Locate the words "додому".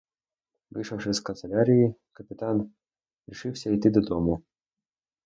3.89-4.43